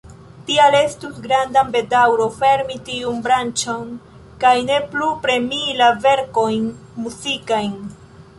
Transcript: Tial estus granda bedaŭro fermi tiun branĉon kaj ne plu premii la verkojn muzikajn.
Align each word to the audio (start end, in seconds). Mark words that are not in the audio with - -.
Tial 0.45 0.75
estus 0.77 1.19
granda 1.25 1.63
bedaŭro 1.75 2.25
fermi 2.37 2.77
tiun 2.87 3.19
branĉon 3.27 3.85
kaj 4.45 4.55
ne 4.71 4.81
plu 4.95 5.11
premii 5.27 5.77
la 5.83 5.91
verkojn 6.09 6.67
muzikajn. 7.05 7.79